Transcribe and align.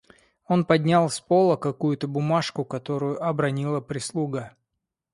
Он 0.47 0.65
поднял 0.65 1.11
с 1.11 1.21
пола 1.21 1.57
какую-то 1.57 2.07
бумажку, 2.07 2.65
которую 2.65 3.23
обронила 3.23 3.81
прислуга. 3.81 4.55